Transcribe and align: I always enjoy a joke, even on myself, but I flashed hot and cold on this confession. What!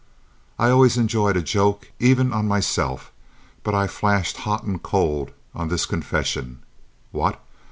I 0.57 0.71
always 0.71 0.97
enjoy 0.97 1.29
a 1.29 1.43
joke, 1.43 1.91
even 1.99 2.33
on 2.33 2.47
myself, 2.47 3.11
but 3.61 3.75
I 3.75 3.85
flashed 3.85 4.37
hot 4.37 4.63
and 4.63 4.81
cold 4.81 5.29
on 5.53 5.67
this 5.67 5.85
confession. 5.85 6.63
What! 7.11 7.39